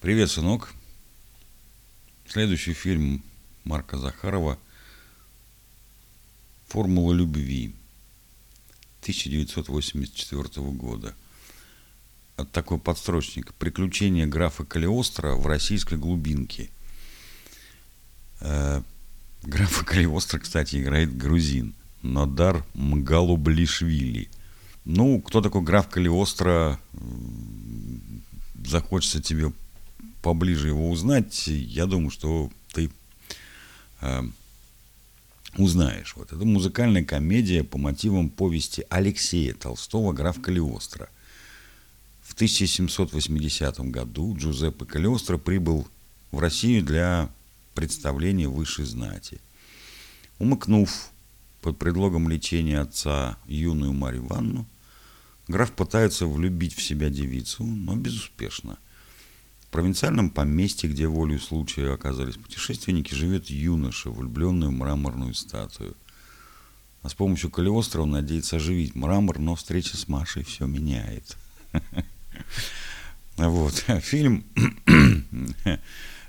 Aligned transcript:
Привет, 0.00 0.30
сынок. 0.30 0.72
Следующий 2.26 2.72
фильм 2.72 3.22
Марка 3.64 3.98
Захарова 3.98 4.58
«Формула 6.68 7.12
любви» 7.12 7.74
1984 9.02 10.48
года. 10.70 11.14
От 12.38 12.50
такой 12.50 12.78
подстрочник 12.78 13.52
«Приключения 13.52 14.26
графа 14.26 14.64
Калиостро 14.64 15.34
в 15.34 15.46
российской 15.46 15.98
глубинке». 15.98 16.70
Э, 18.40 18.80
графа 19.42 19.84
Калиостро, 19.84 20.38
кстати, 20.38 20.80
играет 20.80 21.14
грузин 21.14 21.74
Надар 22.00 22.64
Мгалублишвили. 22.72 24.30
Ну, 24.86 25.20
кто 25.20 25.42
такой 25.42 25.60
граф 25.60 25.90
Калиостро, 25.90 26.80
захочется 28.64 29.20
тебе 29.20 29.52
поближе 30.22 30.68
его 30.68 30.90
узнать, 30.90 31.46
я 31.46 31.86
думаю, 31.86 32.10
что 32.10 32.50
ты 32.72 32.90
э, 34.00 34.22
узнаешь. 35.56 36.14
Вот 36.16 36.32
это 36.32 36.44
музыкальная 36.44 37.04
комедия 37.04 37.64
по 37.64 37.78
мотивам 37.78 38.28
повести 38.30 38.84
Алексея 38.90 39.54
Толстого 39.54 40.12
«Граф 40.12 40.40
Калиостро». 40.40 41.08
В 42.22 42.34
1780 42.34 43.80
году 43.90 44.36
Джузеппе 44.36 44.84
Калиостро 44.84 45.36
прибыл 45.36 45.88
в 46.30 46.38
Россию 46.38 46.84
для 46.84 47.28
представления 47.74 48.48
высшей 48.48 48.84
знати. 48.84 49.40
Умыкнув 50.38 51.10
под 51.60 51.76
предлогом 51.78 52.28
лечения 52.28 52.80
отца 52.80 53.36
юную 53.46 53.92
Марью 53.92 54.26
Ивановну, 54.26 54.66
граф 55.48 55.72
пытается 55.72 56.26
влюбить 56.26 56.74
в 56.74 56.82
себя 56.82 57.10
девицу, 57.10 57.64
но 57.64 57.96
безуспешно– 57.96 58.78
в 59.70 59.72
провинциальном 59.72 60.30
поместье, 60.30 60.90
где 60.90 61.06
волю 61.06 61.38
случая 61.38 61.92
оказались 61.92 62.34
путешественники, 62.34 63.14
живет 63.14 63.50
юноша, 63.50 64.10
влюбленный 64.10 64.66
в 64.66 64.72
мраморную 64.72 65.32
статую. 65.32 65.96
А 67.02 67.08
с 67.08 67.14
помощью 67.14 67.50
Калиостро 67.50 68.02
он 68.02 68.10
надеется 68.10 68.56
оживить 68.56 68.96
мрамор, 68.96 69.38
но 69.38 69.54
встреча 69.54 69.96
с 69.96 70.08
Машей 70.08 70.42
все 70.42 70.66
меняет. 70.66 71.36
Вот. 73.36 73.72
Фильм, 74.02 74.44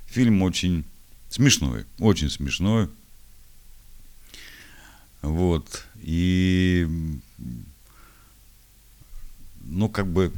фильм 0.05 0.41
очень 0.43 0.85
смешной, 1.29 1.85
очень 1.99 2.29
смешной. 2.29 2.89
Вот. 5.21 5.87
И, 5.95 6.87
ну, 9.61 9.89
как 9.89 10.07
бы, 10.07 10.31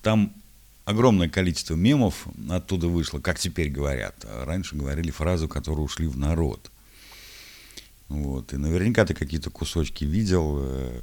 там 0.00 0.32
огромное 0.88 1.28
количество 1.28 1.74
мемов 1.74 2.26
оттуда 2.48 2.88
вышло, 2.88 3.18
как 3.18 3.38
теперь 3.38 3.68
говорят. 3.68 4.24
Раньше 4.44 4.74
говорили 4.74 5.10
фразу, 5.10 5.46
которые 5.46 5.84
ушли 5.84 6.06
в 6.06 6.16
народ. 6.16 6.70
Вот. 8.08 8.54
И 8.54 8.56
наверняка 8.56 9.04
ты 9.04 9.12
какие-то 9.12 9.50
кусочки 9.50 10.04
видел 10.04 10.56
э, 10.60 11.00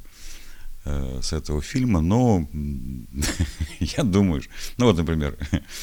э, 0.85 1.19
с 1.21 1.33
этого 1.33 1.61
фильма, 1.61 2.01
но 2.01 2.49
я 3.79 4.03
думаю, 4.03 4.41
ну 4.77 4.85
вот, 4.85 4.97
например, 4.97 5.37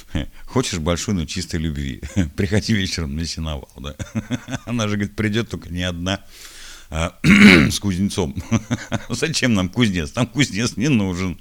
хочешь 0.46 0.80
большой, 0.80 1.14
но 1.14 1.24
чистой 1.24 1.60
любви, 1.60 2.02
приходи 2.36 2.74
вечером 2.74 3.14
на 3.14 3.24
сеновал, 3.24 3.70
да? 3.76 3.94
Она 4.66 4.88
же, 4.88 4.96
говорит, 4.96 5.14
придет 5.14 5.48
только 5.48 5.68
не 5.68 5.84
одна, 5.84 6.24
а 6.90 7.16
с 7.70 7.78
кузнецом. 7.78 8.34
Зачем 9.08 9.54
нам 9.54 9.68
кузнец? 9.68 10.10
Там 10.10 10.26
кузнец 10.26 10.76
не 10.76 10.88
нужен. 10.88 11.38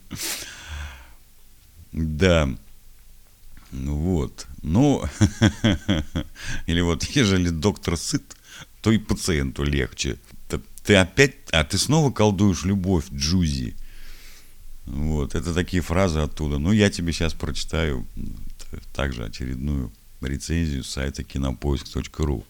Да. 1.92 2.50
Ну 3.72 3.95
вот. 3.95 4.47
Ну, 4.61 5.03
или 6.67 6.81
вот, 6.81 7.03
ежели 7.03 7.50
доктор 7.50 7.97
сыт, 7.97 8.36
то 8.81 8.92
и 8.92 8.97
пациенту 8.97 9.64
легче. 9.64 10.17
Ты 10.84 10.95
опять, 10.95 11.36
а 11.52 11.63
ты 11.63 11.78
снова 11.78 12.12
колдуешь 12.12 12.63
любовь, 12.63 13.06
Джузи. 13.13 13.75
Вот, 14.85 15.35
это 15.35 15.53
такие 15.53 15.84
фразы 15.84 16.19
оттуда. 16.19 16.57
Ну, 16.57 16.72
я 16.72 16.90
тебе 16.90 17.13
сейчас 17.13 17.34
прочитаю 17.34 18.08
также 18.94 19.25
очередную 19.25 19.91
рецензию 20.22 20.84
с 20.84 20.90
сайта 20.90 21.23
кинопоиск.ру. 21.23 22.46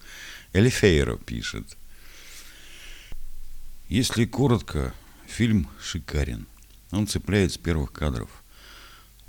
Элифейро 0.54 1.18
пишет. 1.18 1.78
Если 3.90 4.26
коротко, 4.26 4.94
фильм 5.28 5.68
шикарен. 5.82 6.48
Он 6.92 7.08
цепляет 7.08 7.54
с 7.54 7.58
первых 7.58 7.92
кадров. 7.92 8.30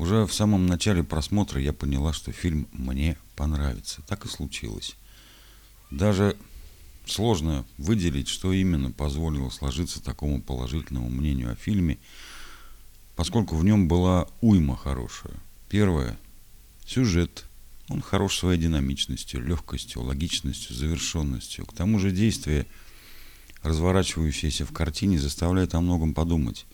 Уже 0.02 0.26
в 0.26 0.34
самом 0.34 0.66
начале 0.66 1.04
просмотра 1.04 1.60
я 1.60 1.72
поняла, 1.72 2.12
что 2.12 2.32
фильм 2.32 2.66
мне 2.72 3.16
понравится. 3.36 4.02
Так 4.08 4.24
и 4.24 4.28
случилось. 4.28 4.96
Даже 5.92 6.36
сложно 7.06 7.64
выделить, 7.78 8.26
что 8.26 8.52
именно 8.52 8.90
позволило 8.90 9.48
сложиться 9.50 10.02
такому 10.02 10.42
положительному 10.42 11.08
мнению 11.08 11.52
о 11.52 11.54
фильме, 11.54 11.98
поскольку 13.14 13.54
в 13.54 13.64
нем 13.64 13.86
была 13.86 14.26
уйма 14.40 14.76
хорошая. 14.76 15.36
Первое– 15.68 16.18
сюжет. 16.84 17.44
Он 17.88 18.02
хорош 18.02 18.38
своей 18.38 18.60
динамичностью, 18.60 19.40
легкостью, 19.40 20.02
логичностью, 20.02 20.74
завершенностью. 20.74 21.64
К 21.64 21.72
тому 21.72 22.00
же 22.00 22.10
действие, 22.10 22.66
разворачивающееся 23.62 24.66
в 24.66 24.72
картине, 24.72 25.20
заставляет 25.20 25.76
о 25.76 25.80
многом 25.80 26.12
подумать. 26.12 26.66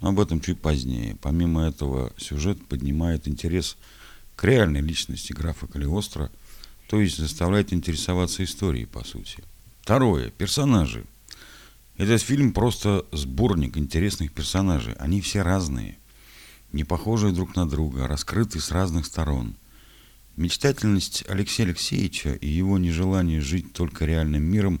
Но 0.00 0.10
об 0.10 0.20
этом 0.20 0.40
чуть 0.40 0.60
позднее. 0.60 1.16
Помимо 1.20 1.66
этого, 1.66 2.12
сюжет 2.18 2.64
поднимает 2.66 3.28
интерес 3.28 3.76
к 4.36 4.44
реальной 4.44 4.80
личности 4.80 5.32
графа 5.32 5.66
Калиостро, 5.66 6.30
то 6.88 7.00
есть 7.00 7.16
заставляет 7.16 7.72
интересоваться 7.72 8.44
историей, 8.44 8.86
по 8.86 9.04
сути. 9.04 9.42
Второе. 9.80 10.30
Персонажи. 10.30 11.04
Этот 11.96 12.20
фильм 12.22 12.52
просто 12.52 13.06
сборник 13.12 13.76
интересных 13.76 14.32
персонажей. 14.32 14.94
Они 14.94 15.20
все 15.20 15.42
разные, 15.42 15.98
не 16.72 16.82
похожие 16.82 17.32
друг 17.32 17.54
на 17.54 17.68
друга, 17.68 18.08
раскрыты 18.08 18.60
с 18.60 18.72
разных 18.72 19.06
сторон. 19.06 19.54
Мечтательность 20.36 21.24
Алексея 21.28 21.68
Алексеевича 21.68 22.34
и 22.34 22.48
его 22.48 22.76
нежелание 22.78 23.40
жить 23.40 23.72
только 23.72 24.04
реальным 24.04 24.42
миром 24.42 24.80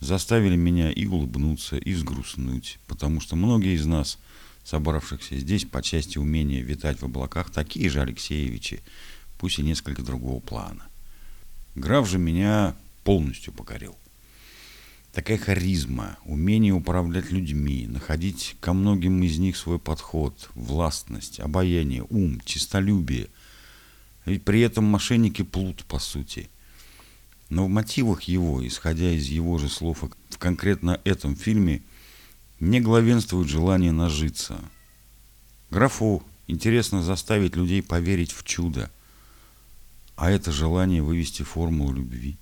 заставили 0.00 0.56
меня 0.56 0.92
и 0.92 1.06
улыбнуться, 1.06 1.76
и 1.76 1.94
взгрустнуть, 1.94 2.78
потому 2.86 3.20
что 3.20 3.36
многие 3.36 3.74
из 3.74 3.86
нас– 3.86 4.18
собравшихся 4.70 5.36
здесь 5.36 5.64
по 5.64 5.82
части 5.82 6.16
умения 6.16 6.62
витать 6.62 7.00
в 7.00 7.04
облаках, 7.04 7.50
такие 7.50 7.90
же 7.90 8.00
Алексеевичи, 8.00 8.82
пусть 9.36 9.58
и 9.58 9.62
несколько 9.62 10.02
другого 10.02 10.38
плана. 10.38 10.86
Граф 11.74 12.08
же 12.08 12.18
меня 12.18 12.76
полностью 13.02 13.52
покорил. 13.52 13.96
Такая 15.12 15.38
харизма, 15.38 16.18
умение 16.24 16.72
управлять 16.72 17.32
людьми, 17.32 17.88
находить 17.88 18.56
ко 18.60 18.72
многим 18.72 19.20
из 19.24 19.38
них 19.38 19.56
свой 19.56 19.80
подход, 19.80 20.48
властность, 20.54 21.40
обаяние, 21.40 22.06
ум, 22.08 22.40
честолюбие. 22.44 23.26
Ведь 24.24 24.44
при 24.44 24.60
этом 24.60 24.84
мошенники 24.84 25.42
плут, 25.42 25.84
по 25.84 25.98
сути. 25.98 26.48
Но 27.48 27.64
в 27.64 27.68
мотивах 27.68 28.22
его, 28.22 28.64
исходя 28.64 29.10
из 29.10 29.26
его 29.26 29.58
же 29.58 29.68
слов 29.68 30.04
в 30.04 30.38
конкретно 30.38 31.00
этом 31.02 31.34
фильме, 31.34 31.82
не 32.60 32.80
главенствует 32.80 33.48
желание 33.48 33.90
нажиться. 33.90 34.60
Графу 35.70 36.22
интересно 36.46 37.02
заставить 37.02 37.56
людей 37.56 37.82
поверить 37.82 38.32
в 38.32 38.44
чудо, 38.44 38.90
а 40.16 40.30
это 40.30 40.52
желание 40.52 41.02
вывести 41.02 41.42
формулу 41.42 41.94
любви. 41.94 42.36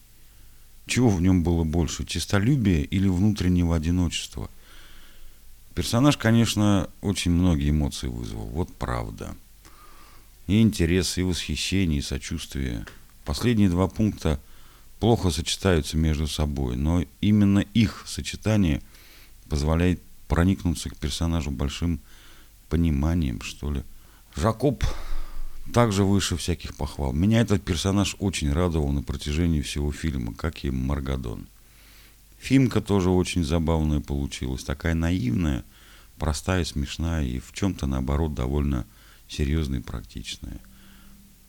Чего 0.87 1.09
в 1.09 1.23
нем 1.23 1.45
было 1.45 1.65
больше, 1.65 2.05
честолюбия 2.05 2.83
или 2.83 3.09
внутреннего 3.09 3.77
одиночества? 3.77 4.51
Персонаж, 5.75 6.17
конечно, 6.17 6.91
очень 7.03 7.31
многие 7.31 7.71
эмоции 7.71 8.09
вызвал, 8.09 8.47
вот 8.47 8.75
правда. 8.75 9.37
И 10.49 10.61
интерес, 10.61 11.19
и 11.19 11.23
восхищение, 11.23 12.01
и 12.01 12.03
сочувствие. 12.03 12.87
Последние 13.25 13.69
два 13.69 13.87
пункта 13.87 14.41
плохо 14.99 15.31
сочетаются 15.31 15.97
между 15.97 16.27
собой, 16.27 16.77
но 16.77 17.05
именно 17.21 17.61
их 17.75 18.03
сочетание 18.07 18.83
позволяет 19.49 20.01
проникнуться 20.29 20.91
к 20.91 20.97
персонажу 20.97 21.51
большим 21.51 22.01
пониманием, 22.69 23.41
что 23.41 23.73
ли. 23.73 23.83
Жакоб 24.37 24.85
также 25.73 26.05
выше 26.05 26.37
всяких 26.37 26.77
похвал. 26.77 27.13
Меня 27.13 27.41
этот 27.41 27.63
персонаж 27.65 28.17
очень 28.19 28.53
радовал 28.53 28.91
на 28.93 29.03
протяжении 29.03 29.61
всего 29.61 29.91
фильма, 29.93 30.35
как 30.35 30.65
и 30.65 30.71
Маргадон. 30.71 31.49
Фильмка 32.39 32.81
тоже 32.81 33.11
очень 33.11 33.45
забавная 33.45 34.01
получилась, 34.01 34.63
такая 34.63 34.95
наивная, 34.95 35.65
простая, 36.19 36.65
смешная 36.65 37.25
и 37.25 37.41
в 37.41 37.53
чем-то, 37.53 37.87
наоборот, 37.87 38.35
довольно 38.35 38.87
серьезная 39.29 39.81
и 39.81 39.83
практичная. 39.83 40.61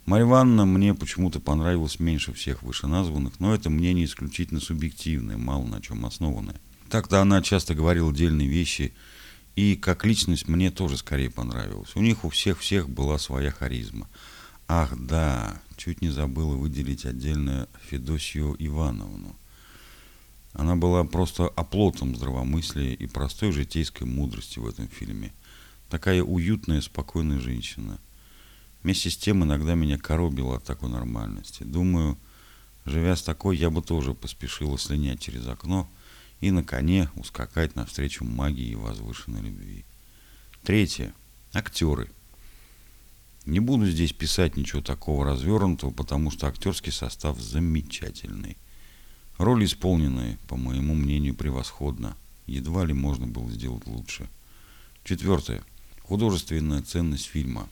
Марья 0.05 0.43
мне 0.43 0.95
почему-то 0.95 1.39
понравилась 1.39 1.99
меньше 1.99 2.33
всех 2.33 2.63
вышеназванных, 2.63 3.39
но 3.39 3.53
это 3.53 3.69
мнение 3.69 4.05
исключительно 4.05 4.59
субъективное, 4.59 5.37
мало 5.37 5.67
на 5.67 5.81
чем 5.81 6.05
основанное. 6.05 6.59
Так-то 6.89 7.21
она 7.21 7.41
часто 7.41 7.75
говорила 7.75 8.11
дельные 8.11 8.47
вещи, 8.47 8.93
и 9.55 9.75
как 9.75 10.05
личность 10.05 10.47
мне 10.47 10.71
тоже 10.71 10.97
скорее 10.97 11.29
понравилась. 11.29 11.95
У 11.95 12.01
них 12.01 12.25
у 12.25 12.29
всех-всех 12.29 12.89
была 12.89 13.19
своя 13.19 13.51
харизма. 13.51 14.09
Ах, 14.67 14.97
да, 14.97 15.61
чуть 15.77 16.01
не 16.01 16.09
забыла 16.09 16.55
выделить 16.55 17.05
отдельно 17.05 17.67
Федосию 17.89 18.55
Ивановну. 18.57 19.35
Она 20.53 20.75
была 20.75 21.03
просто 21.03 21.47
оплотом 21.47 22.15
здравомыслия 22.15 22.93
и 22.93 23.05
простой 23.05 23.51
житейской 23.51 24.03
мудрости 24.03 24.57
в 24.57 24.67
этом 24.67 24.87
фильме. 24.87 25.31
Такая 25.89 26.23
уютная, 26.23 26.81
спокойная 26.81 27.39
женщина. 27.39 27.99
Вместе 28.81 29.09
с 29.09 29.17
тем 29.17 29.43
иногда 29.43 29.75
меня 29.75 29.97
коробило 29.97 30.57
от 30.57 30.63
такой 30.63 30.89
нормальности. 30.89 31.63
Думаю, 31.63 32.17
живя 32.85 33.15
с 33.15 33.21
такой, 33.21 33.57
я 33.57 33.69
бы 33.69 33.81
тоже 33.83 34.13
поспешила 34.13 34.77
слинять 34.79 35.19
через 35.19 35.47
окно 35.47 35.87
и 36.41 36.51
на 36.51 36.63
коне 36.63 37.09
ускакать 37.15 37.75
навстречу 37.75 38.23
магии 38.23 38.69
и 38.69 38.75
возвышенной 38.75 39.41
любви. 39.41 39.85
Третье. 40.63 41.13
Актеры. 41.53 42.09
Не 43.45 43.59
буду 43.59 43.87
здесь 43.87 44.13
писать 44.13 44.57
ничего 44.57 44.81
такого 44.81 45.25
развернутого, 45.25 45.91
потому 45.91 46.29
что 46.31 46.47
актерский 46.47 46.91
состав 46.91 47.39
замечательный. 47.39 48.57
Роли 49.37 49.65
исполнены, 49.65 50.37
по 50.47 50.55
моему 50.55 50.93
мнению, 50.93 51.33
превосходно. 51.33 52.15
Едва 52.45 52.85
ли 52.85 52.93
можно 52.93 53.25
было 53.25 53.49
сделать 53.49 53.87
лучше. 53.87 54.29
Четвертое. 55.03 55.63
Художественная 56.03 56.81
ценность 56.81 57.25
фильма. 57.25 57.69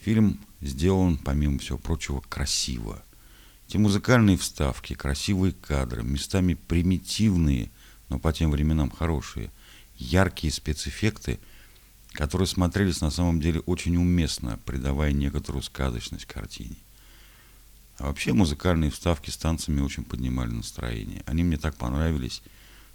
Фильм 0.00 0.40
сделан, 0.60 1.18
помимо 1.18 1.58
всего 1.58 1.78
прочего, 1.78 2.20
красиво. 2.28 3.02
Те 3.68 3.78
музыкальные 3.78 4.38
вставки, 4.38 4.94
красивые 4.94 5.52
кадры, 5.52 6.02
местами 6.02 6.54
примитивные, 6.54 7.70
но 8.08 8.18
по 8.18 8.32
тем 8.32 8.50
временам 8.50 8.90
хорошие, 8.90 9.50
яркие 9.96 10.52
спецэффекты– 10.52 11.38
которые 12.12 12.48
смотрелись 12.48 13.00
на 13.00 13.10
самом 13.10 13.40
деле 13.40 13.60
очень 13.60 13.96
уместно, 13.96 14.58
придавая 14.64 15.12
некоторую 15.12 15.62
сказочность 15.62 16.24
картине. 16.24 16.76
А 17.98 18.06
вообще 18.06 18.32
музыкальные 18.32 18.90
вставки 18.90 19.30
с 19.30 19.36
танцами 19.36 19.80
очень 19.80 20.04
поднимали 20.04 20.50
настроение. 20.50 21.22
Они 21.26 21.42
мне 21.42 21.56
так 21.56 21.76
понравились, 21.76 22.42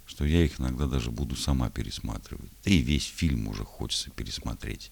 что 0.06 0.24
я 0.24 0.44
их 0.44 0.60
иногда 0.60 0.86
даже 0.86 1.10
буду 1.10 1.36
сама 1.36 1.70
пересматривать. 1.70 2.50
Да 2.64 2.70
и 2.70 2.78
весь 2.78 3.06
фильм 3.06 3.48
уже 3.48 3.64
хочется 3.64 4.10
пересмотреть. 4.10 4.90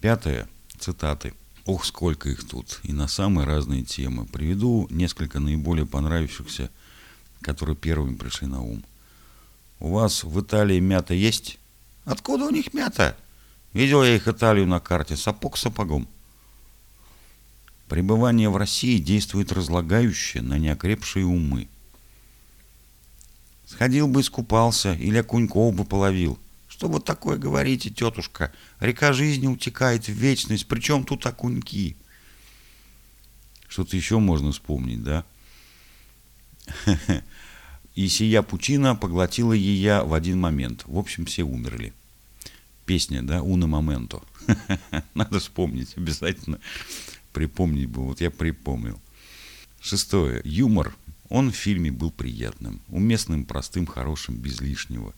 Пятое. 0.00 0.48
Цитаты. 0.78 1.34
Ох, 1.64 1.84
сколько 1.84 2.28
их 2.28 2.46
тут. 2.46 2.80
И 2.84 2.92
на 2.92 3.08
самые 3.08 3.46
разные 3.46 3.84
темы. 3.84 4.26
Приведу 4.26 4.86
несколько 4.90 5.40
наиболее 5.40 5.86
понравившихся, 5.86 6.70
которые 7.40 7.76
первыми 7.76 8.14
пришли 8.14 8.46
на 8.46 8.62
ум. 8.62 8.84
У 9.80 9.92
вас 9.92 10.24
в 10.24 10.40
Италии 10.40 10.80
мята 10.80 11.14
есть? 11.14 11.58
Откуда 12.04 12.46
у 12.46 12.50
них 12.50 12.74
мята? 12.74 13.16
Видел 13.72 14.02
я 14.02 14.16
их 14.16 14.26
Италию 14.26 14.66
на 14.66 14.80
карте, 14.80 15.16
сапог 15.16 15.56
сапогом. 15.56 16.08
Пребывание 17.88 18.50
в 18.50 18.56
России 18.56 18.98
действует 18.98 19.52
разлагающе 19.52 20.42
на 20.42 20.58
неокрепшие 20.58 21.24
умы. 21.24 21.68
Сходил 23.66 24.08
бы 24.08 24.22
искупался 24.22 24.94
или 24.94 25.18
окуньков 25.18 25.74
бы 25.74 25.84
половил. 25.84 26.38
Что 26.68 26.88
вы 26.88 27.00
такое 27.00 27.38
говорите, 27.38 27.90
тетушка? 27.90 28.52
Река 28.80 29.12
жизни 29.12 29.46
утекает 29.46 30.06
в 30.06 30.12
вечность, 30.12 30.66
причем 30.66 31.04
тут 31.04 31.24
окуньки? 31.26 31.96
Что-то 33.68 33.96
еще 33.96 34.18
можно 34.18 34.52
вспомнить, 34.52 35.02
да? 35.02 35.24
И 37.98 38.06
сия 38.06 38.42
пучина 38.42 38.94
поглотила 38.94 39.52
ее 39.52 40.04
в 40.04 40.14
один 40.14 40.38
момент. 40.38 40.84
В 40.86 40.98
общем, 40.98 41.26
все 41.26 41.42
умерли 41.42 41.92
песня, 42.86 43.24
да, 43.24 43.42
«Уна 43.42 43.66
моменто». 43.66 44.22
Надо 45.14 45.40
вспомнить 45.40 45.96
обязательно. 45.96 46.60
Припомнить 47.32 47.88
бы. 47.88 48.04
Вот 48.04 48.20
я 48.20 48.30
припомнил. 48.30 49.00
Шестое. 49.80 50.40
Юмор. 50.44 50.94
Он 51.28 51.50
в 51.50 51.56
фильме 51.56 51.90
был 51.90 52.12
приятным, 52.12 52.80
уместным, 52.86 53.44
простым, 53.44 53.84
хорошим, 53.84 54.36
без 54.36 54.60
лишнего. 54.60 55.12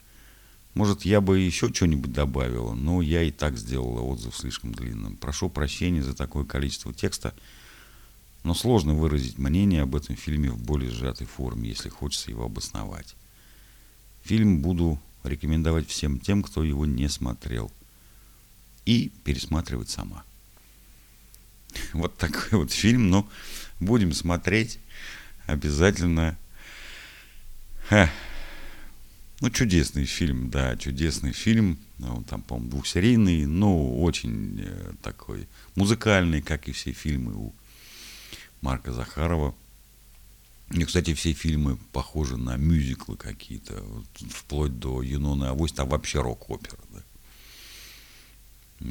Может, 0.73 1.03
я 1.03 1.21
бы 1.21 1.39
еще 1.39 1.71
что-нибудь 1.71 2.15
добавила, 2.15 2.73
но 2.73 3.03
я 3.03 3.23
и 3.23 3.31
так 3.31 3.59
сделала 3.59 4.01
отзыв 4.01 4.35
слишком 4.35 4.73
длинным. 4.73 5.19
Прошу 5.19 5.51
прощения 5.51 6.03
за 6.03 6.15
такое 6.15 6.47
количество 6.47 6.95
текста, 6.95 7.35
но 8.43 8.55
сложно 8.55 8.95
выразить 8.95 9.39
мнение 9.39 9.83
об 9.83 9.95
этом 9.95 10.17
фильме 10.17 10.51
в 10.51 10.63
более 10.63 10.91
сжатой 10.91 11.27
форме, 11.27 11.69
если 11.69 11.89
хочется 11.89 12.31
его 12.31 12.45
обосновать. 12.45 13.15
Фильм 14.23 14.61
буду 14.61 15.01
рекомендовать 15.25 15.89
всем 15.89 16.19
тем, 16.19 16.43
кто 16.43 16.65
его 16.65 16.87
не 16.87 17.09
смотрел. 17.09 17.71
И 18.87 19.13
пересматривать 19.25 19.91
сама. 19.91 20.25
Вот 21.93 22.17
такой 22.17 22.59
вот 22.59 22.73
фильм, 22.73 23.11
но 23.11 23.29
будем 23.79 24.13
смотреть 24.13 24.79
обязательно. 25.47 26.39
Ха. 27.89 28.11
Ну, 29.41 29.51
чудесный 29.51 30.05
фильм, 30.05 30.51
да, 30.51 30.77
чудесный 30.77 31.33
фильм. 31.33 31.79
Он 31.99 32.25
там, 32.25 32.43
по-моему, 32.43 32.71
двухсерийный, 32.71 33.47
но 33.47 34.01
очень 34.03 34.61
э, 34.63 34.93
такой 35.03 35.49
музыкальный, 35.77 36.43
как 36.43 36.69
и 36.69 36.73
все 36.73 36.93
фильмы 36.93 37.35
у 37.35 37.55
Марка 38.61 38.93
Захарова. 38.93 39.55
И, 40.71 40.85
кстати, 40.85 41.15
все 41.15 41.33
фильмы 41.33 41.77
похожи 41.93 42.37
на 42.37 42.57
мюзиклы 42.57 43.17
какие-то, 43.17 43.83
вот, 43.83 44.07
вплоть 44.31 44.79
до 44.79 45.03
Юнона 45.03 45.45
и 45.45 45.49
Авось, 45.49 45.73
там 45.73 45.89
вообще 45.89 46.21
рок-опера. 46.21 46.79
Да? 46.91 47.03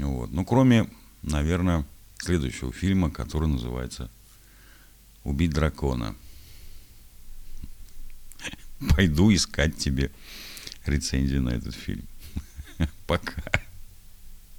Вот. 0.06 0.31
Ну, 0.31 0.44
кроме, 0.44 0.89
наверное, 1.21 1.86
следующего 2.18 2.74
фильма, 2.74 3.10
который 3.10 3.48
называется 3.48 4.12
«Убить 5.24 5.51
дракона». 5.51 6.15
Пойду 8.95 9.33
искать 9.33 9.77
тебе 9.77 10.12
рецензию 10.86 11.44
на 11.44 11.50
этот 11.50 11.75
фильм. 11.75 12.06
Пока. 13.07 13.58